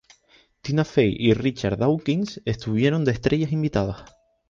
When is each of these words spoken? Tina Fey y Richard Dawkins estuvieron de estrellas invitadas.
Tina 0.63 0.83
Fey 0.83 1.15
y 1.15 1.35
Richard 1.35 1.77
Dawkins 1.77 2.41
estuvieron 2.43 3.05
de 3.05 3.11
estrellas 3.11 3.51
invitadas. 3.51 4.03